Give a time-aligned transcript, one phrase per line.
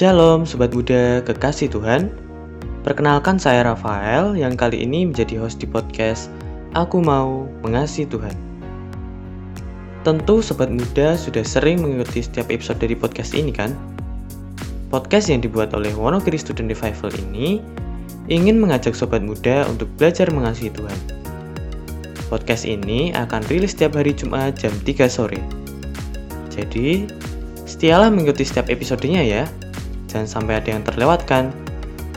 [0.00, 2.08] Shalom Sobat Muda Kekasih Tuhan.
[2.88, 6.32] Perkenalkan saya Rafael yang kali ini menjadi host di podcast
[6.72, 8.32] Aku Mau Mengasihi Tuhan.
[10.00, 13.76] Tentu Sobat Muda sudah sering mengikuti setiap episode dari podcast ini kan?
[14.88, 17.60] Podcast yang dibuat oleh Wonogiri Student Revival ini
[18.32, 20.96] ingin mengajak Sobat Muda untuk belajar mengasihi Tuhan.
[22.32, 25.44] Podcast ini akan rilis setiap hari Jumat jam 3 sore.
[26.48, 27.04] Jadi,
[27.68, 29.44] setialah mengikuti setiap episodenya ya
[30.10, 31.54] jangan sampai ada yang terlewatkan,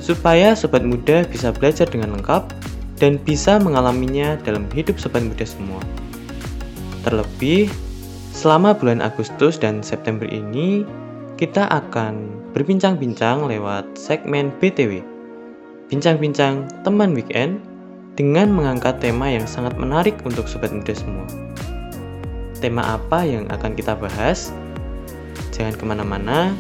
[0.02, 2.50] supaya sobat muda bisa belajar dengan lengkap
[2.98, 5.80] dan bisa mengalaminya dalam hidup sobat muda semua.
[7.06, 7.70] Terlebih,
[8.34, 10.82] selama bulan Agustus dan September ini,
[11.38, 15.04] kita akan berbincang-bincang lewat segmen BTW,
[15.94, 17.62] bincang-bincang teman weekend
[18.14, 21.26] dengan mengangkat tema yang sangat menarik untuk sobat muda semua.
[22.62, 24.54] Tema apa yang akan kita bahas?
[25.52, 26.56] Jangan ke mana-mana,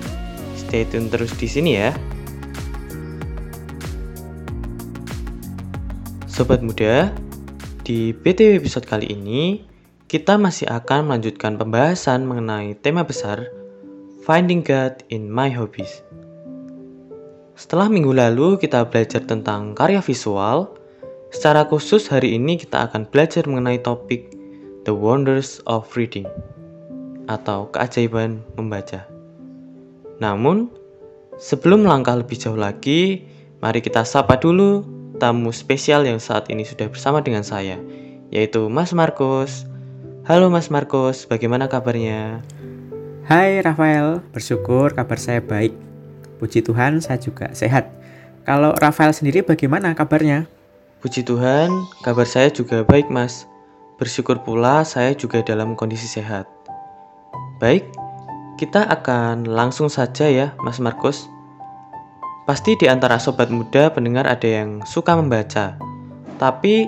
[0.73, 1.93] Stay tune terus di sini ya.
[6.25, 7.13] Sobat muda,
[7.85, 9.69] di BTW episode kali ini
[10.09, 13.53] kita masih akan melanjutkan pembahasan mengenai tema besar
[14.25, 16.01] Finding God in My Hobbies.
[17.53, 20.73] Setelah minggu lalu kita belajar tentang karya visual,
[21.29, 24.25] secara khusus hari ini kita akan belajar mengenai topik
[24.89, 26.25] The Wonders of Reading
[27.29, 29.12] atau keajaiban membaca.
[30.21, 30.69] Namun,
[31.41, 33.25] sebelum melangkah lebih jauh lagi,
[33.63, 34.85] mari kita sapa dulu
[35.17, 37.79] tamu spesial yang saat ini sudah bersama dengan saya,
[38.29, 39.65] yaitu Mas Markus.
[40.27, 42.43] Halo Mas Markus, bagaimana kabarnya?
[43.23, 45.71] Hai Rafael, bersyukur kabar saya baik.
[46.43, 47.87] Puji Tuhan, saya juga sehat.
[48.43, 50.43] Kalau Rafael sendiri bagaimana kabarnya?
[50.99, 51.71] Puji Tuhan,
[52.03, 53.47] kabar saya juga baik, Mas.
[53.95, 56.43] Bersyukur pula saya juga dalam kondisi sehat.
[57.63, 57.87] Baik,
[58.63, 61.27] kita akan langsung saja ya, Mas Markus.
[62.47, 65.75] Pasti di antara sobat muda pendengar ada yang suka membaca.
[66.39, 66.87] Tapi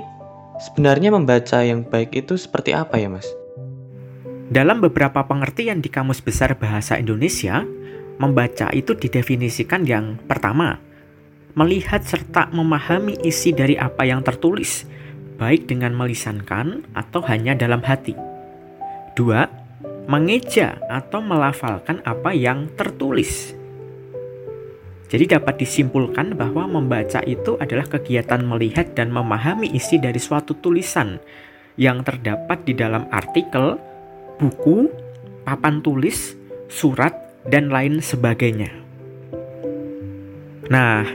[0.63, 3.28] sebenarnya membaca yang baik itu seperti apa ya, Mas?
[4.47, 7.68] Dalam beberapa pengertian di Kamus Besar Bahasa Indonesia,
[8.24, 10.80] membaca itu didefinisikan yang pertama,
[11.59, 14.88] melihat serta memahami isi dari apa yang tertulis,
[15.36, 18.16] baik dengan melisankan atau hanya dalam hati.
[19.19, 19.65] Dua,
[20.06, 23.54] mengeja atau melafalkan apa yang tertulis.
[25.06, 31.22] Jadi dapat disimpulkan bahwa membaca itu adalah kegiatan melihat dan memahami isi dari suatu tulisan
[31.78, 33.78] yang terdapat di dalam artikel,
[34.42, 34.90] buku,
[35.46, 36.34] papan tulis,
[36.68, 37.14] surat,
[37.46, 38.74] dan lain sebagainya.
[40.74, 41.06] Nah,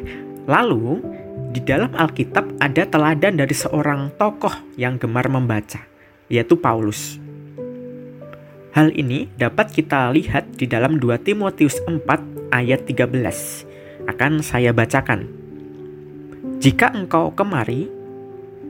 [0.47, 1.03] lalu
[1.51, 5.83] di dalam Alkitab ada teladan dari seorang tokoh yang gemar membaca,
[6.31, 7.19] yaitu Paulus.
[8.70, 14.06] Hal ini dapat kita lihat di dalam 2 Timotius 4 ayat 13.
[14.06, 15.26] Akan saya bacakan.
[16.62, 17.91] Jika engkau kemari,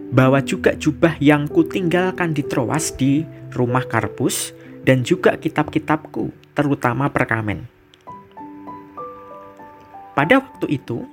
[0.09, 4.57] bawa juga jubah yang kutinggalkan di Troas di rumah Karpus
[4.89, 7.69] dan juga kitab-kitabku, terutama perkamen.
[10.17, 11.05] Pada waktu itu,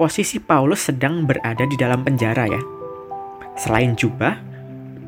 [0.00, 2.62] posisi Paulus sedang berada di dalam penjara ya.
[3.60, 4.51] Selain jubah,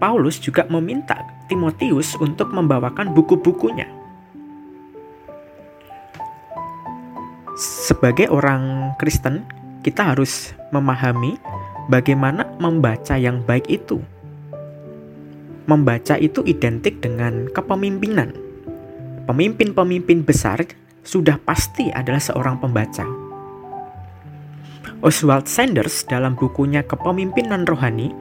[0.04, 1.16] Paulus juga meminta
[1.48, 3.88] Timotius untuk membawakan buku-bukunya.
[7.56, 9.48] Sebagai orang Kristen,
[9.80, 11.40] kita harus memahami
[11.88, 14.04] bagaimana membaca yang baik itu.
[15.64, 18.36] Membaca itu identik dengan kepemimpinan.
[19.24, 20.68] Pemimpin-pemimpin besar
[21.00, 23.08] sudah pasti adalah seorang pembaca.
[25.00, 28.12] Oswald Sanders dalam bukunya Kepemimpinan Rohani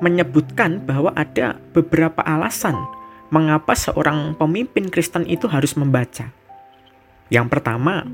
[0.00, 2.76] menyebutkan bahwa ada beberapa alasan
[3.30, 6.30] mengapa seorang pemimpin Kristen itu harus membaca.
[7.26, 8.06] Yang pertama,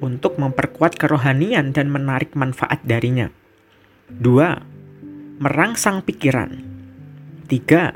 [0.00, 3.28] untuk memperkuat kerohanian dan menarik manfaat darinya.
[4.08, 4.56] Dua,
[5.38, 6.64] merangsang pikiran.
[7.44, 7.92] Tiga,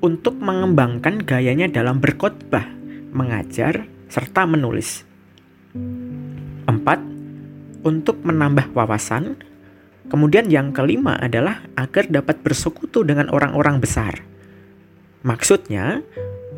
[0.00, 2.64] untuk mengembangkan gayanya dalam berkhotbah,
[3.12, 5.04] mengajar, serta menulis.
[6.64, 7.00] Empat,
[7.84, 9.36] untuk menambah wawasan,
[10.08, 14.20] Kemudian yang kelima adalah agar dapat bersekutu dengan orang-orang besar.
[15.24, 16.04] Maksudnya,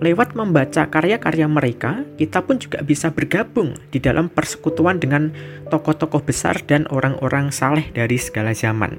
[0.03, 5.31] lewat membaca karya-karya mereka, kita pun juga bisa bergabung di dalam persekutuan dengan
[5.71, 8.99] tokoh-tokoh besar dan orang-orang saleh dari segala zaman.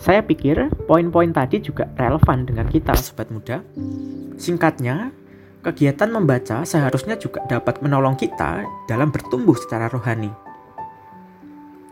[0.00, 3.60] Saya pikir poin-poin tadi juga relevan dengan kita, sobat muda.
[4.40, 5.12] Singkatnya,
[5.60, 10.49] kegiatan membaca seharusnya juga dapat menolong kita dalam bertumbuh secara rohani.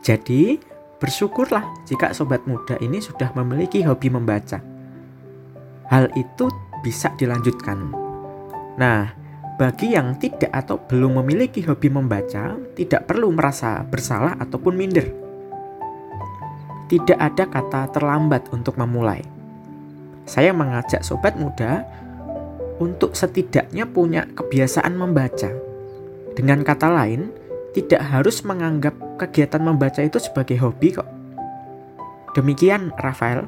[0.08, 0.56] Jadi,
[0.96, 4.56] bersyukurlah jika sobat muda ini sudah memiliki hobi membaca.
[5.92, 6.48] Hal itu
[6.80, 7.92] bisa dilanjutkan.
[8.80, 9.12] Nah,
[9.60, 15.12] bagi yang tidak atau belum memiliki hobi membaca, tidak perlu merasa bersalah ataupun minder.
[16.88, 19.20] Tidak ada kata terlambat untuk memulai.
[20.24, 21.84] Saya mengajak sobat muda
[22.80, 25.52] untuk setidaknya punya kebiasaan membaca.
[26.32, 27.28] Dengan kata lain,
[27.78, 31.06] tidak harus menganggap kegiatan membaca itu sebagai hobi kok.
[32.34, 33.46] Demikian, Rafael.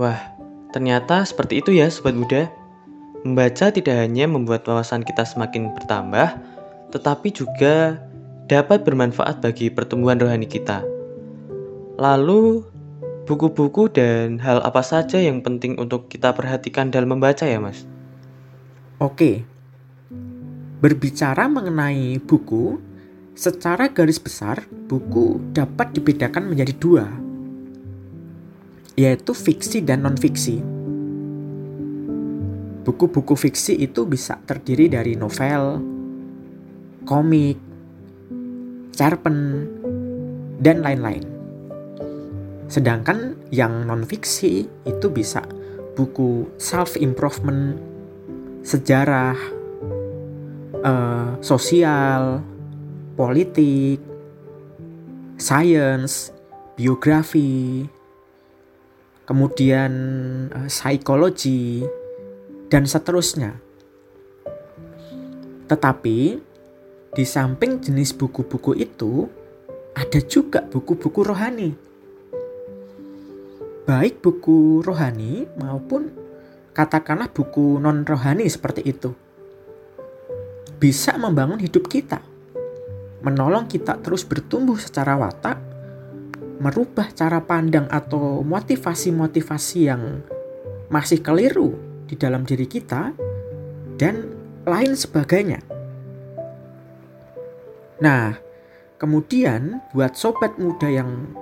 [0.00, 0.16] Wah,
[0.72, 2.48] ternyata seperti itu ya, sobat muda.
[3.26, 6.38] Membaca tidak hanya membuat wawasan kita semakin bertambah,
[6.94, 8.00] tetapi juga
[8.48, 10.80] dapat bermanfaat bagi pertumbuhan rohani kita.
[12.00, 12.64] Lalu,
[13.28, 17.84] buku-buku dan hal apa saja yang penting untuk kita perhatikan dalam membaca ya, Mas?
[19.02, 19.44] Oke.
[20.78, 22.78] Berbicara mengenai buku,
[23.34, 27.06] secara garis besar, buku dapat dibedakan menjadi dua,
[28.94, 30.62] yaitu fiksi dan non-fiksi.
[32.86, 35.82] Buku-buku fiksi itu bisa terdiri dari novel,
[37.02, 37.58] komik,
[38.94, 39.66] cerpen,
[40.62, 41.26] dan lain-lain.
[42.70, 45.42] Sedangkan yang non-fiksi itu bisa
[45.98, 47.82] buku self-improvement,
[48.62, 49.57] sejarah,
[50.88, 52.40] uh, sosial,
[53.14, 54.00] politik,
[55.36, 56.32] science,
[56.74, 57.84] biografi,
[59.28, 59.92] kemudian
[60.48, 61.84] uh, psikologi,
[62.72, 63.56] dan seterusnya.
[65.68, 66.18] Tetapi
[67.12, 69.28] di samping jenis buku-buku itu,
[69.92, 71.70] ada juga buku-buku rohani.
[73.88, 76.12] Baik buku rohani maupun
[76.76, 79.27] katakanlah buku non-rohani seperti itu.
[80.78, 82.22] Bisa membangun hidup kita,
[83.26, 85.58] menolong kita terus bertumbuh secara watak,
[86.62, 90.22] merubah cara pandang atau motivasi-motivasi yang
[90.86, 91.74] masih keliru
[92.06, 93.10] di dalam diri kita,
[93.98, 94.30] dan
[94.62, 95.58] lain sebagainya.
[97.98, 98.38] Nah,
[99.02, 101.34] kemudian buat sobat muda yang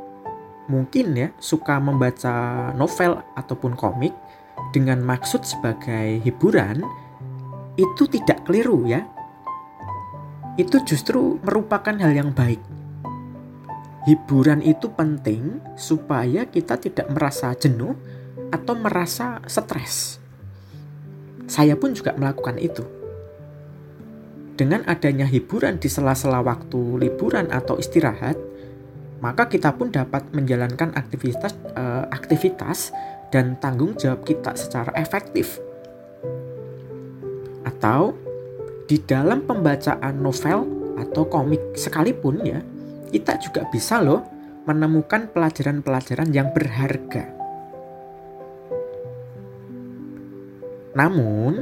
[0.67, 4.17] mungkin ya suka membaca novel ataupun komik
[4.73, 6.81] dengan maksud sebagai hiburan,
[7.77, 9.05] itu tidak keliru ya.
[10.57, 12.61] Itu justru merupakan hal yang baik.
[14.09, 17.93] Hiburan itu penting supaya kita tidak merasa jenuh
[18.49, 20.17] atau merasa stres.
[21.47, 22.83] Saya pun juga melakukan itu.
[24.57, 28.41] Dengan adanya hiburan di sela-sela waktu liburan atau istirahat,
[29.21, 32.97] maka kita pun dapat menjalankan aktivitas uh, aktivitas
[33.29, 35.61] dan tanggung jawab kita secara efektif.
[37.67, 38.26] Atau
[38.87, 40.59] di dalam pembacaan novel
[40.97, 42.63] atau komik sekalipun ya,
[43.11, 44.23] kita juga bisa loh
[44.67, 47.35] menemukan pelajaran-pelajaran yang berharga.
[50.97, 51.61] Namun,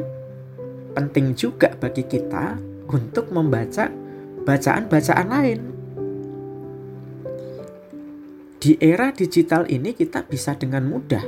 [0.94, 2.54] penting juga bagi kita
[2.86, 3.90] untuk membaca
[4.46, 5.60] bacaan-bacaan lain.
[8.62, 11.20] Di era digital ini kita bisa dengan mudah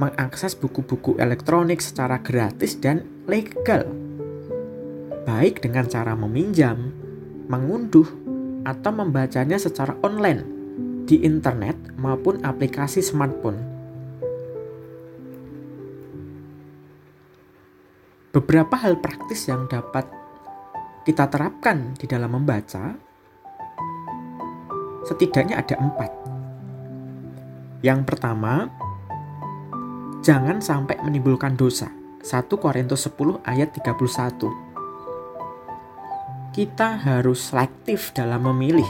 [0.00, 3.91] mengakses buku-buku elektronik secara gratis dan legal.
[5.42, 6.94] Baik dengan cara meminjam,
[7.50, 8.06] mengunduh,
[8.62, 10.46] atau membacanya secara online
[11.02, 13.58] di internet maupun aplikasi smartphone.
[18.30, 20.06] Beberapa hal praktis yang dapat
[21.02, 22.94] kita terapkan di dalam membaca,
[25.10, 26.10] setidaknya ada empat.
[27.82, 28.70] Yang pertama,
[30.22, 31.90] jangan sampai menimbulkan dosa.
[32.22, 34.71] 1 Korintus 10 ayat 31.
[36.52, 38.86] Kita harus selektif dalam memilih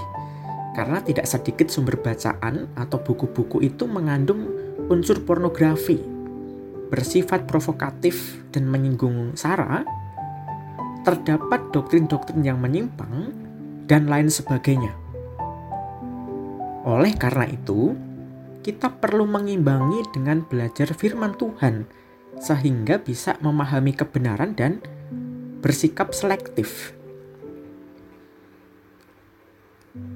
[0.75, 4.51] karena tidak sedikit sumber bacaan atau buku-buku itu mengandung
[4.91, 6.13] unsur pornografi
[6.93, 9.81] bersifat provokatif dan menyinggung sara,
[11.09, 13.33] terdapat doktrin-doktrin yang menyimpang,
[13.89, 14.93] dan lain sebagainya.
[16.85, 17.97] Oleh karena itu,
[18.61, 21.89] kita perlu mengimbangi dengan belajar firman Tuhan,
[22.37, 24.85] sehingga bisa memahami kebenaran dan
[25.65, 26.93] bersikap selektif.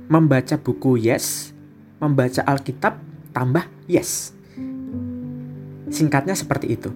[0.09, 1.53] Membaca buku yes,
[2.01, 2.97] membaca Alkitab
[3.37, 4.33] tambah yes.
[5.93, 6.91] Singkatnya seperti itu.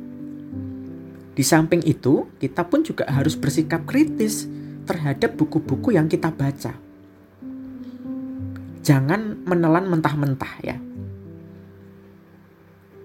[1.37, 4.49] Di samping itu, kita pun juga harus bersikap kritis
[4.85, 6.75] terhadap buku-buku yang kita baca.
[8.81, 10.77] Jangan menelan mentah-mentah ya.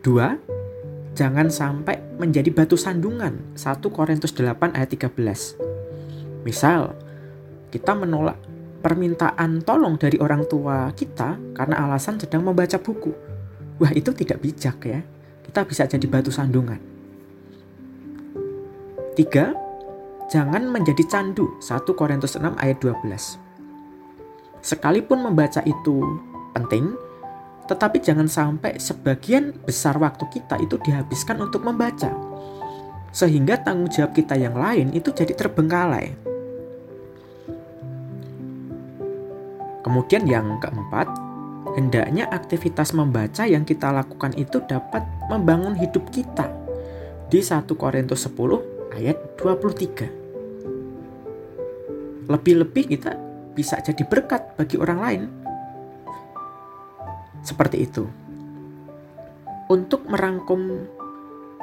[0.01, 0.37] Dua,
[1.13, 3.57] jangan sampai menjadi batu sandungan.
[3.59, 6.45] 1 Korintus 8 ayat 13.
[6.45, 6.93] Misal,
[7.73, 8.37] kita menolak
[8.85, 13.09] permintaan tolong dari orang tua kita karena alasan sedang membaca buku.
[13.81, 15.01] Wah, itu tidak bijak ya
[15.55, 16.75] kita bisa jadi batu sandungan.
[19.15, 19.55] Tiga,
[20.27, 23.39] jangan menjadi candu 1 Korintus 6 ayat 12.
[24.59, 26.03] Sekalipun membaca itu
[26.51, 26.91] penting,
[27.71, 32.11] tetapi jangan sampai sebagian besar waktu kita itu dihabiskan untuk membaca.
[33.15, 36.34] Sehingga tanggung jawab kita yang lain itu jadi terbengkalai.
[39.85, 41.05] Kemudian yang keempat,
[41.77, 46.49] hendaknya aktivitas membaca yang kita lakukan itu dapat membangun hidup kita.
[47.29, 50.09] Di 1 Korintus 10 ayat 23.
[52.25, 53.13] Lebih-lebih kita
[53.53, 55.29] bisa jadi berkat bagi orang lain.
[57.45, 58.09] Seperti itu.
[59.69, 60.89] Untuk merangkum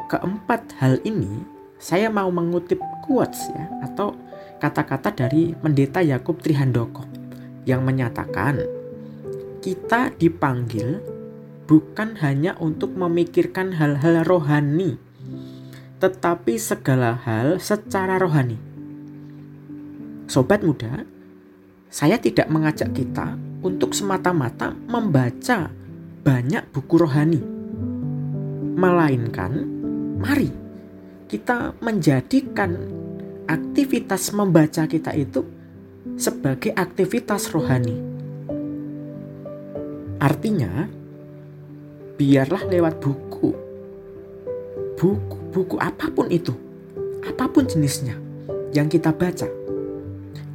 [0.07, 1.43] keempat hal ini,
[1.75, 4.15] saya mau mengutip quotes ya atau
[4.63, 7.12] kata-kata dari Pendeta Yakub Trihandoko
[7.69, 8.63] yang menyatakan
[9.63, 10.99] kita dipanggil
[11.71, 14.99] bukan hanya untuk memikirkan hal-hal rohani,
[16.03, 18.59] tetapi segala hal secara rohani.
[20.27, 21.07] Sobat muda,
[21.87, 25.71] saya tidak mengajak kita untuk semata-mata membaca
[26.27, 27.41] banyak buku rohani,
[28.75, 29.53] melainkan
[30.19, 30.63] mari
[31.33, 32.77] kita menjadikan
[33.49, 35.41] aktivitas membaca kita itu
[36.17, 37.97] sebagai aktivitas rohani.
[40.23, 40.87] Artinya,
[42.17, 43.51] biarlah lewat buku,
[44.97, 46.55] buku-buku apa pun itu,
[47.27, 48.15] apa pun jenisnya
[48.71, 49.63] yang kita baca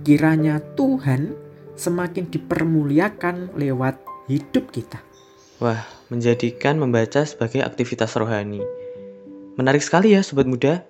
[0.08, 1.36] Kiranya Tuhan
[1.76, 4.00] semakin dipermuliakan lewat
[4.32, 5.04] hidup kita.
[5.60, 8.64] Wah, menjadikan membaca sebagai aktivitas rohani.
[9.60, 10.88] Menarik sekali ya sobat muda.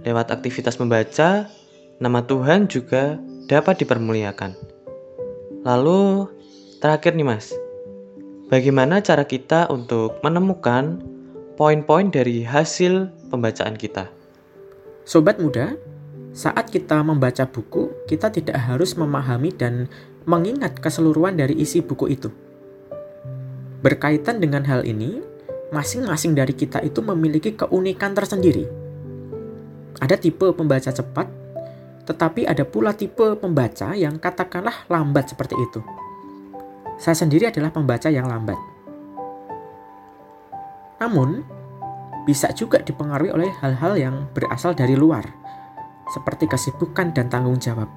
[0.00, 1.52] Lewat aktivitas membaca,
[2.00, 4.52] nama Tuhan juga dapat dipermuliakan.
[5.64, 6.28] Lalu,
[6.84, 7.56] terakhir nih Mas.
[8.52, 11.00] Bagaimana cara kita untuk menemukan
[11.56, 14.08] poin-poin dari hasil pembacaan kita?
[15.08, 15.74] Sobat muda,
[16.36, 19.88] saat kita membaca buku, kita tidak harus memahami dan
[20.28, 22.28] mengingat keseluruhan dari isi buku itu.
[23.80, 25.24] Berkaitan dengan hal ini,
[25.72, 28.68] masing-masing dari kita itu memiliki keunikan tersendiri.
[29.98, 31.26] Ada tipe pembaca cepat,
[32.08, 35.84] tetapi ada pula tipe pembaca yang katakanlah lambat seperti itu.
[36.96, 38.56] Saya sendiri adalah pembaca yang lambat.
[41.04, 41.44] Namun,
[42.24, 45.28] bisa juga dipengaruhi oleh hal-hal yang berasal dari luar,
[46.08, 47.92] seperti kesibukan dan tanggung jawab.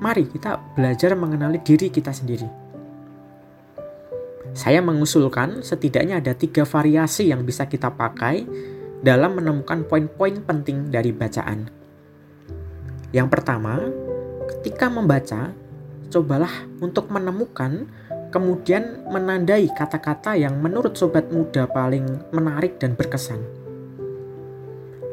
[0.00, 2.48] Mari kita belajar mengenali diri kita sendiri.
[4.56, 8.48] Saya mengusulkan setidaknya ada tiga variasi yang bisa kita pakai
[9.04, 11.83] dalam menemukan poin-poin penting dari bacaan.
[13.14, 13.78] Yang pertama,
[14.50, 15.54] ketika membaca,
[16.10, 16.50] cobalah
[16.82, 17.86] untuk menemukan
[18.34, 22.02] kemudian menandai kata-kata yang menurut sobat muda paling
[22.34, 23.38] menarik dan berkesan.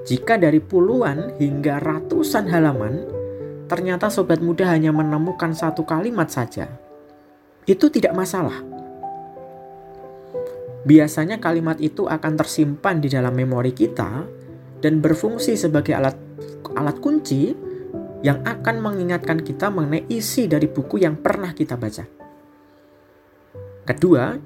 [0.09, 3.05] Jika dari puluhan hingga ratusan halaman,
[3.69, 6.65] ternyata sobat muda hanya menemukan satu kalimat saja.
[7.69, 8.57] Itu tidak masalah.
[10.81, 14.25] Biasanya kalimat itu akan tersimpan di dalam memori kita
[14.81, 16.17] dan berfungsi sebagai alat
[16.73, 17.53] alat kunci
[18.21, 22.05] yang akan mengingatkan kita mengenai isi dari buku yang pernah kita baca.
[23.81, 24.37] Kedua,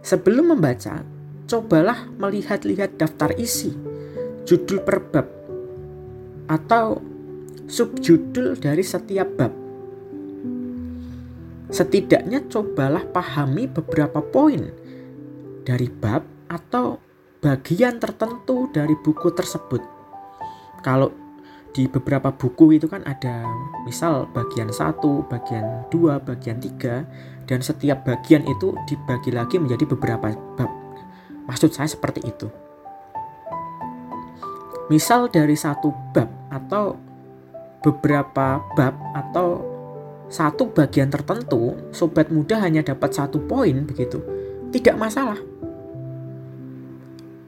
[0.00, 1.04] sebelum membaca,
[1.44, 3.76] cobalah melihat-lihat daftar isi
[4.48, 5.26] judul per bab
[6.48, 6.98] atau
[7.70, 9.52] subjudul dari setiap bab.
[11.70, 14.66] Setidaknya cobalah pahami beberapa poin
[15.62, 16.98] dari bab atau
[17.38, 19.78] bagian tertentu dari buku tersebut.
[20.82, 21.29] Kalau
[21.70, 23.46] di beberapa buku itu kan ada
[23.86, 30.34] misal bagian 1, bagian 2, bagian 3 dan setiap bagian itu dibagi lagi menjadi beberapa
[30.58, 30.70] bab.
[31.46, 32.46] Maksud saya seperti itu.
[34.90, 36.98] Misal dari satu bab atau
[37.82, 39.62] beberapa bab atau
[40.30, 44.22] satu bagian tertentu, sobat muda hanya dapat satu poin begitu.
[44.70, 45.38] Tidak masalah.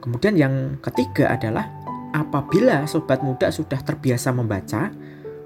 [0.03, 1.82] Kemudian yang ketiga adalah
[2.13, 4.93] apabila sobat muda sudah terbiasa membaca,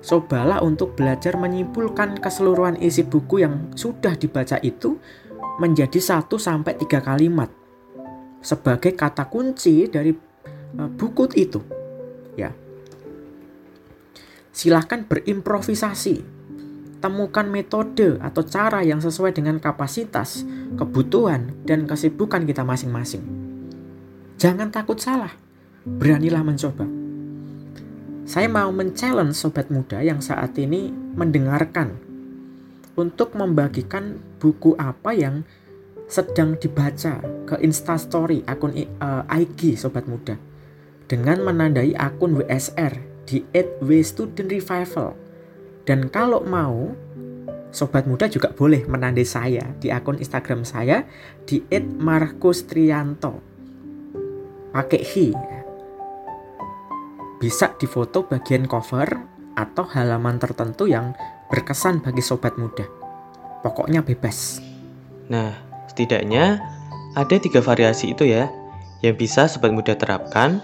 [0.03, 4.99] cobalah untuk belajar menyimpulkan keseluruhan isi buku yang sudah dibaca itu
[5.57, 7.49] menjadi satu sampai tiga kalimat
[8.47, 10.15] sebagai kata kunci dari
[10.79, 11.61] eh, buku itu
[12.39, 12.55] ya.
[14.55, 16.39] Silahkan berimprovisasi.
[16.97, 20.49] Temukan metode atau cara yang sesuai dengan kapasitas,
[20.81, 23.21] kebutuhan, dan kesibukan kita masing-masing.
[24.41, 25.37] Jangan takut salah.
[25.87, 26.83] Beranilah mencoba.
[28.27, 31.95] Saya mau men-challenge sobat muda yang saat ini mendengarkan
[32.99, 35.47] untuk membagikan buku apa yang
[36.11, 38.75] sedang dibaca ke Instastory akun
[39.31, 40.35] IG sobat muda
[41.07, 43.47] dengan menandai akun WSR di
[43.79, 45.15] @wstudentrevival.
[45.87, 46.99] Dan kalau mau,
[47.71, 51.07] sobat muda juga boleh menandai saya di akun Instagram saya
[51.47, 51.63] di
[52.03, 53.39] @markustrianto.
[54.75, 55.31] Pakai hi.
[57.47, 59.07] Bisa difoto bagian cover
[59.55, 61.15] atau halaman tertentu yang
[61.47, 62.83] berkesan bagi sobat muda.
[63.63, 64.59] Pokoknya bebas.
[65.31, 65.55] Nah,
[65.87, 66.59] setidaknya
[67.15, 68.51] ada tiga variasi itu ya,
[68.99, 70.59] yang bisa sobat muda terapkan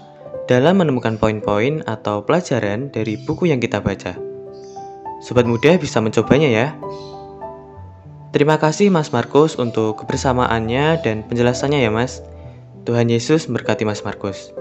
[0.51, 4.19] dalam menemukan poin-poin atau pelajaran dari buku yang kita baca.
[5.23, 6.67] Sobat muda bisa mencobanya ya.
[8.35, 12.19] Terima kasih Mas Markus untuk kebersamaannya dan penjelasannya ya Mas.
[12.83, 14.51] Tuhan Yesus memberkati Mas Markus.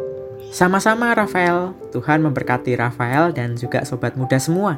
[0.52, 4.76] Sama-sama Rafael, Tuhan memberkati Rafael dan juga sobat muda semua.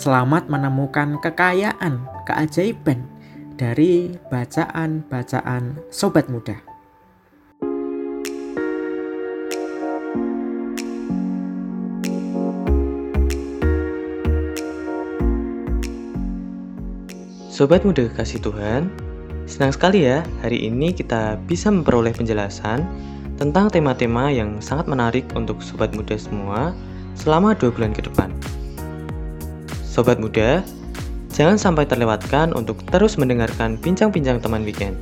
[0.00, 3.04] Selamat menemukan kekayaan, keajaiban
[3.60, 6.56] dari bacaan-bacaan sobat muda.
[17.52, 18.88] Sobat muda kasih Tuhan,
[19.44, 25.58] senang sekali ya hari ini kita bisa memperoleh penjelasan tentang tema-tema yang sangat menarik untuk
[25.58, 26.70] sobat muda semua
[27.18, 28.30] selama dua bulan ke depan.
[29.82, 30.62] Sobat muda,
[31.30, 34.98] jangan sampai terlewatkan untuk terus mendengarkan bincang-bincang teman weekend.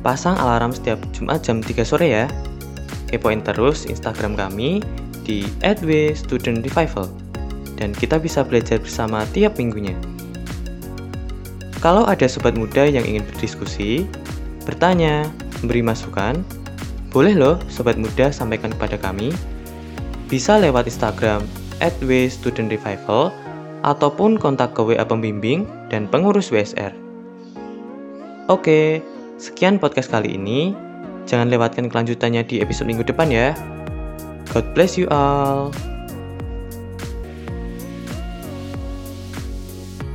[0.00, 2.26] Pasang alarm setiap Jumat jam 3 sore ya.
[3.10, 4.80] Kepoin terus Instagram kami
[5.26, 7.10] di @w_student_revival
[7.74, 9.98] dan kita bisa belajar bersama tiap minggunya.
[11.80, 14.04] Kalau ada sobat muda yang ingin berdiskusi,
[14.68, 15.26] bertanya,
[15.64, 16.44] memberi masukan,
[17.10, 19.34] boleh loh sobat muda sampaikan kepada kami.
[20.30, 21.42] Bisa lewat Instagram
[21.82, 23.34] @w_student_revival
[23.82, 26.94] ataupun kontak ke WA pembimbing dan pengurus WSR.
[28.46, 29.02] Oke,
[29.42, 30.74] sekian podcast kali ini.
[31.26, 33.54] Jangan lewatkan kelanjutannya di episode minggu depan ya.
[34.50, 35.74] God bless you all.